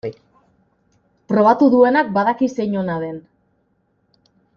Probatu 1.33 1.67
duenak 1.73 2.09
badaki 2.15 2.49
zein 2.61 2.79
ona 2.81 2.95
den. 3.05 3.21